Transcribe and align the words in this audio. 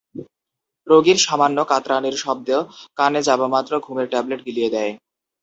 রোগীর 0.87 1.17
সামান্য 1.17 1.57
কাতরানির 1.65 2.15
শব্দ 2.15 2.49
কানে 2.97 3.19
যাবামাত্র 3.23 3.73
ঘুমের 3.79 4.07
ট্যাবলেট 4.11 4.41
গিলিয়ে 4.45 4.73
দেয়। 4.75 4.93